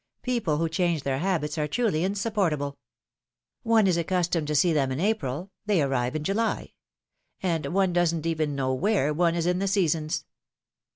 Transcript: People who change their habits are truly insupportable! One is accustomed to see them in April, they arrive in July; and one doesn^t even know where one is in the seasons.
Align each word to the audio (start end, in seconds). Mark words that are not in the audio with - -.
People 0.23 0.57
who 0.57 0.67
change 0.67 1.03
their 1.03 1.19
habits 1.19 1.59
are 1.59 1.67
truly 1.67 2.03
insupportable! 2.03 2.75
One 3.61 3.85
is 3.85 3.97
accustomed 3.97 4.47
to 4.47 4.55
see 4.55 4.73
them 4.73 4.91
in 4.91 4.99
April, 4.99 5.51
they 5.67 5.79
arrive 5.79 6.15
in 6.15 6.23
July; 6.23 6.73
and 7.43 7.67
one 7.67 7.93
doesn^t 7.93 8.25
even 8.25 8.55
know 8.55 8.73
where 8.73 9.13
one 9.13 9.35
is 9.35 9.45
in 9.45 9.59
the 9.59 9.67
seasons. 9.67 10.25